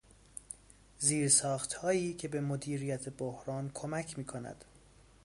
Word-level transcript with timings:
زیرساخت 0.99 1.73
هایی 1.73 2.13
که 2.13 2.27
به 2.27 2.41
مدیریت 2.41 3.09
بحران 3.09 3.71
کمک 3.73 4.17
می 4.17 4.25
کند. 4.25 4.65